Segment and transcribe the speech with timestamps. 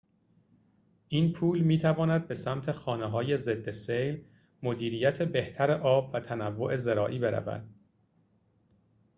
[1.07, 4.23] این پول می‌تواند به سمت خانه‌های ضد سیل
[4.63, 7.63] مدیریت بهتر آب و تنوع زراعی برود